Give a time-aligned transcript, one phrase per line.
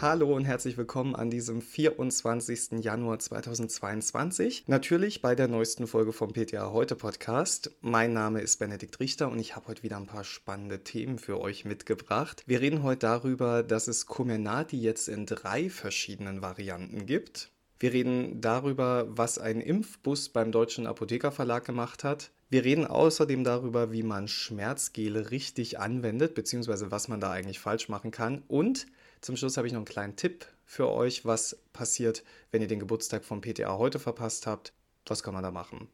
[0.00, 2.84] Hallo und herzlich willkommen an diesem 24.
[2.84, 4.68] Januar 2022.
[4.68, 7.72] Natürlich bei der neuesten Folge vom PTA Heute Podcast.
[7.80, 11.40] Mein Name ist Benedikt Richter und ich habe heute wieder ein paar spannende Themen für
[11.40, 12.44] euch mitgebracht.
[12.46, 17.50] Wir reden heute darüber, dass es Comenati jetzt in drei verschiedenen Varianten gibt.
[17.80, 22.30] Wir reden darüber, was ein Impfbus beim Deutschen Apothekerverlag gemacht hat.
[22.50, 27.88] Wir reden außerdem darüber, wie man Schmerzgele richtig anwendet, beziehungsweise was man da eigentlich falsch
[27.88, 28.44] machen kann.
[28.46, 28.86] Und
[29.20, 32.80] zum Schluss habe ich noch einen kleinen Tipp für euch, was passiert, wenn ihr den
[32.80, 34.72] Geburtstag vom PTA heute verpasst habt.
[35.06, 35.88] Was kann man da machen?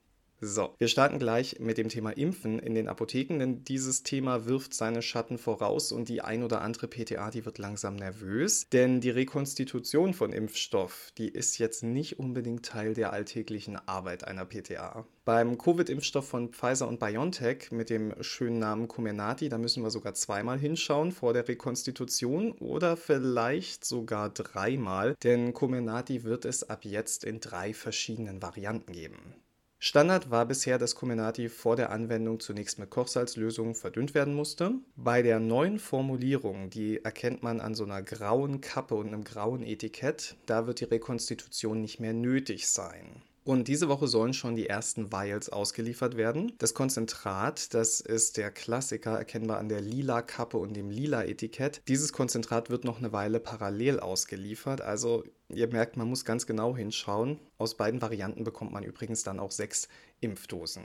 [0.46, 4.74] So, wir starten gleich mit dem Thema Impfen in den Apotheken, denn dieses Thema wirft
[4.74, 9.08] seine Schatten voraus und die ein oder andere PTA, die wird langsam nervös, denn die
[9.08, 15.06] Rekonstitution von Impfstoff, die ist jetzt nicht unbedingt Teil der alltäglichen Arbeit einer PTA.
[15.24, 20.12] Beim Covid-Impfstoff von Pfizer und BioNTech mit dem schönen Namen Comenati, da müssen wir sogar
[20.12, 27.24] zweimal hinschauen vor der Rekonstitution oder vielleicht sogar dreimal, denn Comenati wird es ab jetzt
[27.24, 29.43] in drei verschiedenen Varianten geben.
[29.86, 34.76] Standard war bisher, dass Comenati vor der Anwendung zunächst mit Kochsalzlösung verdünnt werden musste.
[34.96, 39.62] Bei der neuen Formulierung, die erkennt man an so einer grauen Kappe und einem grauen
[39.62, 43.20] Etikett, da wird die Rekonstitution nicht mehr nötig sein.
[43.44, 46.52] Und diese Woche sollen schon die ersten Vials ausgeliefert werden.
[46.58, 51.82] Das Konzentrat, das ist der Klassiker, erkennbar an der lila Kappe und dem lila Etikett.
[51.86, 54.80] Dieses Konzentrat wird noch eine Weile parallel ausgeliefert.
[54.80, 57.38] Also ihr merkt, man muss ganz genau hinschauen.
[57.58, 59.88] Aus beiden Varianten bekommt man übrigens dann auch sechs
[60.20, 60.84] Impfdosen.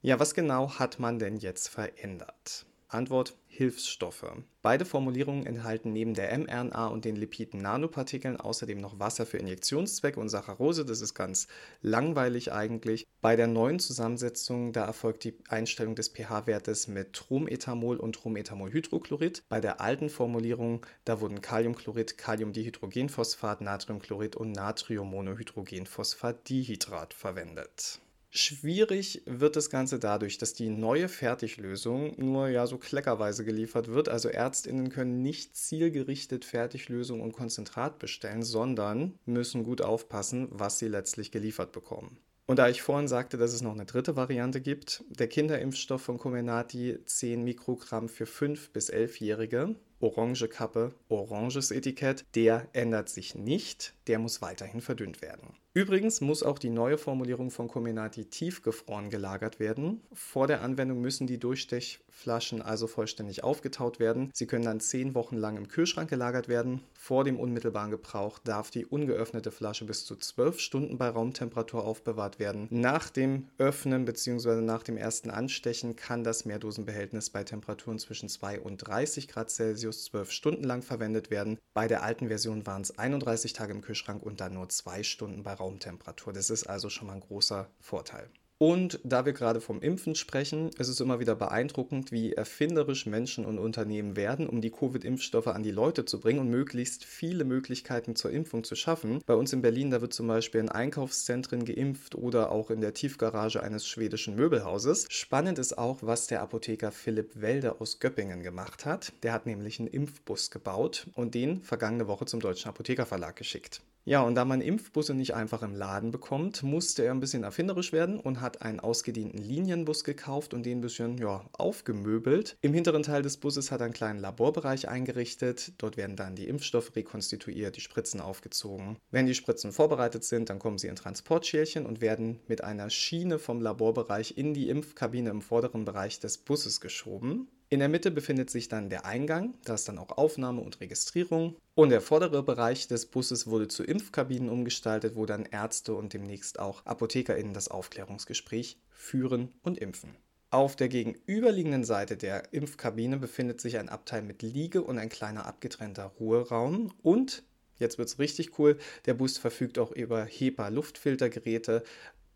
[0.00, 2.64] Ja, was genau hat man denn jetzt verändert?
[2.88, 4.24] Antwort Hilfsstoffe.
[4.62, 10.28] Beide Formulierungen enthalten neben der mRNA und den Lipiden-Nanopartikeln außerdem noch Wasser für Injektionszwecke und
[10.28, 10.84] Saccharose.
[10.84, 11.46] Das ist ganz
[11.82, 13.06] langweilig eigentlich.
[13.20, 19.44] Bei der neuen Zusammensetzung, da erfolgt die Einstellung des pH-Wertes mit Tromethamol und Tromethamolhydrochlorid.
[19.48, 28.00] Bei der alten Formulierung, da wurden Kaliumchlorid, Kaliumdihydrogenphosphat, Natriumchlorid und Natriummonohydrogenphosphatdihydrat verwendet.
[28.30, 34.10] Schwierig wird das Ganze dadurch, dass die neue Fertiglösung nur ja so kleckerweise geliefert wird.
[34.10, 40.88] Also Ärztinnen können nicht zielgerichtet Fertiglösung und Konzentrat bestellen, sondern müssen gut aufpassen, was sie
[40.88, 42.18] letztlich geliefert bekommen.
[42.46, 46.18] Und da ich vorhin sagte, dass es noch eine dritte Variante gibt, der Kinderimpfstoff von
[46.18, 53.94] Comenati 10 Mikrogramm für 5- bis 11-Jährige, orange Kappe, oranges Etikett, der ändert sich nicht,
[54.06, 55.54] der muss weiterhin verdünnt werden.
[55.74, 60.00] Übrigens muss auch die neue Formulierung von Comenati tiefgefroren gelagert werden.
[60.12, 64.30] Vor der Anwendung müssen die Durchstechflaschen also vollständig aufgetaut werden.
[64.34, 66.82] Sie können dann zehn Wochen lang im Kühlschrank gelagert werden.
[66.94, 72.40] Vor dem unmittelbaren Gebrauch darf die ungeöffnete Flasche bis zu zwölf Stunden bei Raumtemperatur aufbewahrt
[72.40, 72.66] werden.
[72.70, 74.62] Nach dem Öffnen bzw.
[74.62, 79.87] nach dem ersten Anstechen kann das Mehrdosenbehältnis bei Temperaturen zwischen 2 und 30 Grad Celsius
[79.92, 81.58] zwölf Stunden lang verwendet werden.
[81.74, 85.42] Bei der alten Version waren es 31 Tage im Kühlschrank und dann nur zwei Stunden
[85.42, 85.58] bei.
[85.58, 86.32] Raumtemperatur.
[86.32, 88.30] Das ist also schon mal ein großer Vorteil.
[88.60, 93.46] Und da wir gerade vom Impfen sprechen, ist es immer wieder beeindruckend, wie erfinderisch Menschen
[93.46, 98.16] und Unternehmen werden, um die Covid-Impfstoffe an die Leute zu bringen und möglichst viele Möglichkeiten
[98.16, 99.22] zur Impfung zu schaffen.
[99.26, 102.94] Bei uns in Berlin, da wird zum Beispiel in Einkaufszentren geimpft oder auch in der
[102.94, 105.06] Tiefgarage eines schwedischen Möbelhauses.
[105.08, 109.12] Spannend ist auch, was der Apotheker Philipp Welde aus Göppingen gemacht hat.
[109.22, 113.82] Der hat nämlich einen Impfbus gebaut und den vergangene Woche zum Deutschen Apothekerverlag geschickt.
[114.08, 117.92] Ja, und da man Impfbusse nicht einfach im Laden bekommt, musste er ein bisschen erfinderisch
[117.92, 122.56] werden und hat einen ausgedienten Linienbus gekauft und den ein bisschen ja, aufgemöbelt.
[122.62, 125.74] Im hinteren Teil des Busses hat er einen kleinen Laborbereich eingerichtet.
[125.76, 128.96] Dort werden dann die Impfstoffe rekonstituiert, die Spritzen aufgezogen.
[129.10, 133.38] Wenn die Spritzen vorbereitet sind, dann kommen sie in Transportschälchen und werden mit einer Schiene
[133.38, 137.48] vom Laborbereich in die Impfkabine im vorderen Bereich des Busses geschoben.
[137.70, 141.56] In der Mitte befindet sich dann der Eingang, da ist dann auch Aufnahme und Registrierung.
[141.74, 146.58] Und der vordere Bereich des Busses wurde zu Impfkabinen umgestaltet, wo dann Ärzte und demnächst
[146.58, 150.16] auch ApothekerInnen das Aufklärungsgespräch führen und impfen.
[150.50, 155.44] Auf der gegenüberliegenden Seite der Impfkabine befindet sich ein Abteil mit Liege und ein kleiner
[155.44, 157.42] abgetrennter Ruheraum und
[157.78, 158.76] Jetzt wird es richtig cool.
[159.06, 161.84] Der Bus verfügt auch über HEPA-Luftfiltergeräte,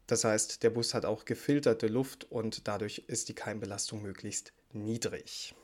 [0.07, 5.55] das heißt, der Bus hat auch gefilterte Luft und dadurch ist die Keimbelastung möglichst niedrig.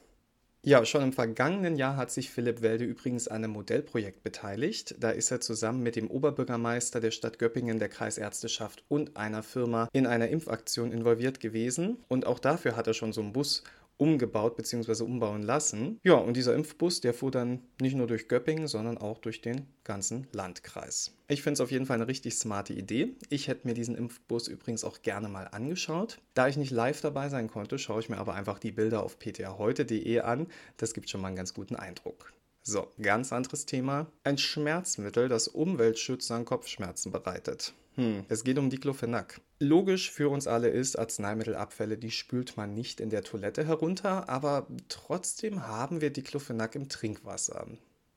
[0.64, 4.96] Ja, schon im vergangenen Jahr hat sich Philipp Welde übrigens an einem Modellprojekt beteiligt.
[4.99, 9.88] Da ist er zusammen mit dem Oberbürgermeister der Stadt Göppingen, der Kreisärzteschaft und einer Firma
[9.93, 11.99] in einer Impfaktion involviert gewesen.
[12.08, 13.62] Und auch dafür hat er schon so einen Bus
[13.98, 15.02] umgebaut bzw.
[15.02, 16.00] umbauen lassen.
[16.02, 19.66] Ja, und dieser Impfbus, der fuhr dann nicht nur durch Göppingen, sondern auch durch den
[19.84, 21.14] ganzen Landkreis.
[21.28, 23.14] Ich finde es auf jeden Fall eine richtig smarte Idee.
[23.28, 26.18] Ich hätte mir diesen Impfbus übrigens auch gerne mal angeschaut.
[26.34, 29.18] Da ich nicht live dabei sein konnte, schaue ich mir aber einfach die Bilder auf
[29.18, 30.46] ptaheute.de an.
[30.76, 32.32] Das gibt schon mal einen ganz guten Eindruck.
[32.70, 34.12] So, ganz anderes Thema.
[34.25, 37.73] Ein Schmerzmittel, das Umweltschützern Kopfschmerzen bereitet.
[37.94, 39.41] Hm, es geht um Diclofenac.
[39.59, 44.67] Logisch für uns alle ist, Arzneimittelabfälle, die spült man nicht in der Toilette herunter, aber
[44.91, 47.67] trotzdem haben wir Diclofenac im Trinkwasser.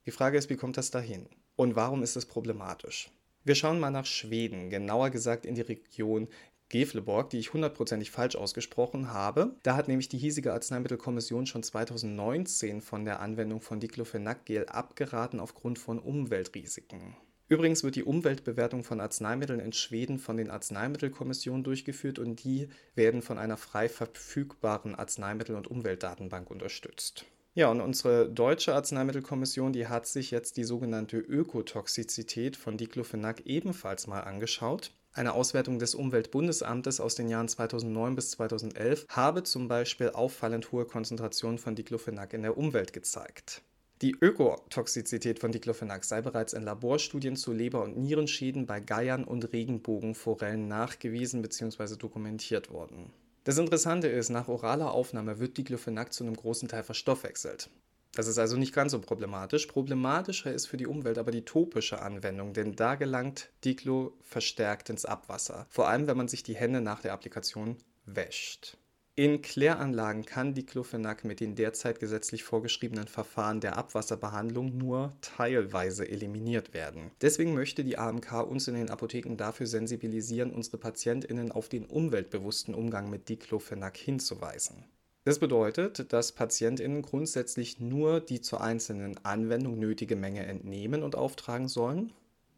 [0.06, 1.30] Die Frage ist, wie kommt das dahin?
[1.56, 3.10] Und warum ist es problematisch?
[3.46, 6.28] Wir schauen mal nach Schweden, genauer gesagt in die Region
[6.72, 9.56] Gefleborg, die ich hundertprozentig falsch ausgesprochen habe.
[9.64, 15.78] Da hat nämlich die hiesige Arzneimittelkommission schon 2019 von der Anwendung von Diclofenac-Gel abgeraten aufgrund
[15.78, 17.16] von Umweltrisiken.
[17.50, 23.22] Übrigens wird die Umweltbewertung von Arzneimitteln in Schweden von den Arzneimittelkommissionen durchgeführt und die werden
[23.22, 27.26] von einer frei verfügbaren Arzneimittel- und Umweltdatenbank unterstützt.
[27.54, 34.08] Ja, und unsere deutsche Arzneimittelkommission, die hat sich jetzt die sogenannte Ökotoxizität von Diclofenac ebenfalls
[34.08, 34.94] mal angeschaut.
[35.14, 40.86] Eine Auswertung des Umweltbundesamtes aus den Jahren 2009 bis 2011 habe zum Beispiel auffallend hohe
[40.86, 43.62] Konzentrationen von Diclofenac in der Umwelt gezeigt.
[44.02, 49.52] Die Ökotoxizität von Diclofenac sei bereits in Laborstudien zu Leber- und Nierenschäden bei Geiern und
[49.52, 51.98] Regenbogenforellen nachgewiesen bzw.
[51.98, 53.12] dokumentiert worden.
[53.44, 57.70] Das Interessante ist, nach oraler Aufnahme wird Diclofenac zu einem großen Teil verstoffwechselt.
[58.14, 59.68] Das ist also nicht ganz so problematisch.
[59.68, 65.06] Problematischer ist für die Umwelt aber die topische Anwendung, denn da gelangt Diclo verstärkt ins
[65.06, 65.66] Abwasser.
[65.70, 68.78] Vor allem, wenn man sich die Hände nach der Applikation wäscht.
[69.16, 76.74] In Kläranlagen kann Diclofenac mit den derzeit gesetzlich vorgeschriebenen Verfahren der Abwasserbehandlung nur teilweise eliminiert
[76.74, 77.12] werden.
[77.22, 82.74] Deswegen möchte die AMK uns in den Apotheken dafür sensibilisieren, unsere PatientInnen auf den umweltbewussten
[82.74, 84.86] Umgang mit Diclofenac hinzuweisen.
[85.24, 91.68] Das bedeutet, dass PatientInnen grundsätzlich nur die zur einzelnen Anwendung nötige Menge entnehmen und auftragen
[91.68, 92.12] sollen.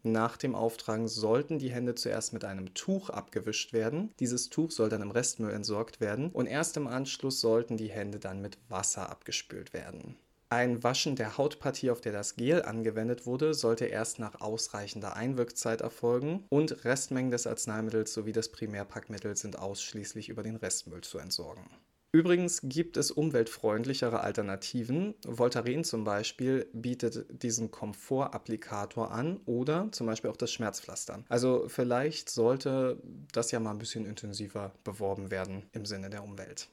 [0.06, 4.12] Nach dem Auftragen sollten die Hände zuerst mit einem Tuch abgewischt werden.
[4.20, 8.20] Dieses Tuch soll dann im Restmüll entsorgt werden und erst im Anschluss sollten die Hände
[8.20, 10.16] dann mit Wasser abgespült werden.
[10.50, 15.82] Ein Waschen der Hautpartie, auf der das Gel angewendet wurde, sollte erst nach ausreichender Einwirkzeit
[15.82, 21.66] erfolgen und Restmengen des Arzneimittels sowie des Primärpackmittels sind ausschließlich über den Restmüll zu entsorgen.
[22.16, 25.16] Übrigens gibt es umweltfreundlichere Alternativen.
[25.26, 31.24] Voltaren zum Beispiel bietet diesen Komfortapplikator an oder zum Beispiel auch das Schmerzpflaster.
[31.28, 33.02] Also vielleicht sollte
[33.32, 36.70] das ja mal ein bisschen intensiver beworben werden im Sinne der Umwelt.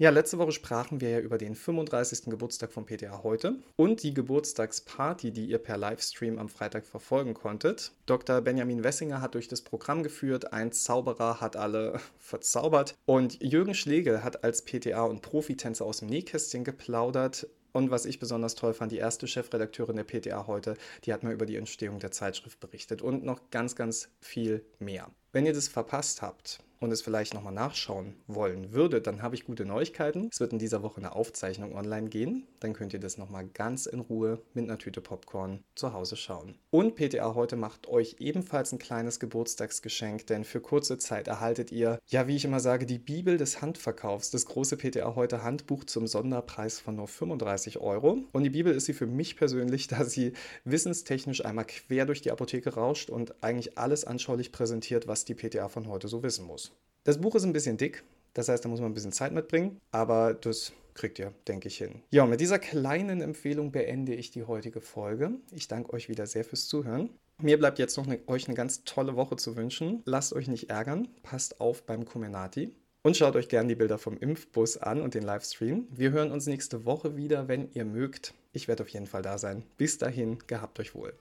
[0.00, 2.26] Ja, letzte Woche sprachen wir ja über den 35.
[2.26, 7.90] Geburtstag von PTA heute und die Geburtstagsparty, die ihr per Livestream am Freitag verfolgen konntet.
[8.06, 8.40] Dr.
[8.40, 14.22] Benjamin Wessinger hat durch das Programm geführt, ein Zauberer hat alle verzaubert und Jürgen Schlegel
[14.22, 17.48] hat als PTA und Profitänzer aus dem Nähkästchen geplaudert.
[17.72, 21.32] Und was ich besonders toll fand, die erste Chefredakteurin der PTA heute, die hat mir
[21.32, 25.10] über die Entstehung der Zeitschrift berichtet und noch ganz, ganz viel mehr.
[25.32, 29.44] Wenn ihr das verpasst habt, und es vielleicht nochmal nachschauen wollen würde, dann habe ich
[29.44, 30.28] gute Neuigkeiten.
[30.32, 32.46] Es wird in dieser Woche eine Aufzeichnung online gehen.
[32.60, 36.54] Dann könnt ihr das nochmal ganz in Ruhe mit einer Tüte Popcorn zu Hause schauen.
[36.70, 41.98] Und PTA heute macht euch ebenfalls ein kleines Geburtstagsgeschenk, denn für kurze Zeit erhaltet ihr,
[42.06, 46.06] ja, wie ich immer sage, die Bibel des Handverkaufs, das große PTA heute Handbuch zum
[46.06, 48.18] Sonderpreis von nur 35 Euro.
[48.32, 50.32] Und die Bibel ist sie für mich persönlich, da sie
[50.64, 55.68] wissenstechnisch einmal quer durch die Apotheke rauscht und eigentlich alles anschaulich präsentiert, was die PTA
[55.68, 56.67] von heute so wissen muss.
[57.08, 59.80] Das Buch ist ein bisschen dick, das heißt, da muss man ein bisschen Zeit mitbringen,
[59.92, 62.02] aber das kriegt ihr, denke ich, hin.
[62.10, 65.30] Ja, mit dieser kleinen Empfehlung beende ich die heutige Folge.
[65.50, 67.08] Ich danke euch wieder sehr fürs Zuhören.
[67.40, 70.02] Mir bleibt jetzt noch eine, euch eine ganz tolle Woche zu wünschen.
[70.04, 74.18] Lasst euch nicht ärgern, passt auf beim Comenati und schaut euch gerne die Bilder vom
[74.18, 75.88] Impfbus an und den Livestream.
[75.90, 78.34] Wir hören uns nächste Woche wieder, wenn ihr mögt.
[78.52, 79.64] Ich werde auf jeden Fall da sein.
[79.78, 81.14] Bis dahin, gehabt euch wohl.